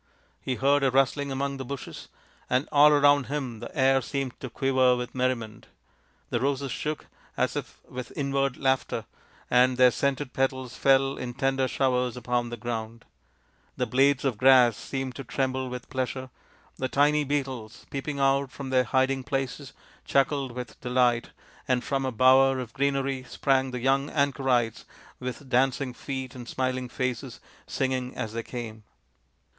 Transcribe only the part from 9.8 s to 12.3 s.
scented petals fell in tender showers